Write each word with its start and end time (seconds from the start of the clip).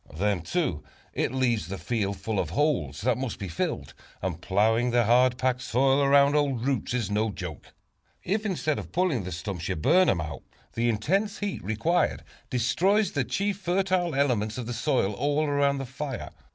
Then 0.15 0.41
too, 0.41 0.83
it 1.13 1.31
leaves 1.31 1.67
the 1.67 1.77
field 1.77 2.17
full 2.17 2.39
of 2.39 2.49
holes, 2.49 3.01
that 3.01 3.19
must 3.19 3.37
be 3.37 3.47
filled; 3.47 3.93
and 4.19 4.41
plowing 4.41 4.89
the 4.89 5.03
hard 5.03 5.37
packed 5.37 5.61
soil 5.61 6.01
around 6.01 6.35
old 6.35 6.65
roots 6.65 6.95
is 6.95 7.11
no 7.11 7.29
joke. 7.29 7.71
If 8.23 8.43
instead 8.43 8.79
of 8.79 8.91
pulling 8.91 9.25
the 9.25 9.31
stumps, 9.31 9.69
you 9.69 9.75
burn 9.75 10.07
them 10.07 10.19
out, 10.19 10.41
the 10.73 10.89
intense 10.89 11.37
heat 11.37 11.63
required 11.63 12.23
destroys 12.49 13.11
the 13.11 13.23
chief 13.23 13.59
fertile 13.59 14.15
elements 14.15 14.57
of 14.57 14.65
the 14.65 14.73
soil 14.73 15.13
all 15.13 15.45
around 15.45 15.77
the 15.77 15.85
fire. 15.85 16.31